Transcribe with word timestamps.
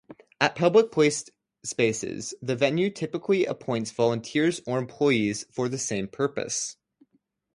At 0.39 0.55
public 0.55 0.89
playspaces, 0.91 2.33
the 2.41 2.55
venue 2.55 2.89
typically 2.89 3.45
appoints 3.45 3.91
volunteers 3.91 4.59
or 4.65 4.79
employees 4.79 5.45
for 5.51 5.69
the 5.69 5.77
same 5.77 6.07
purpose. 6.07 6.75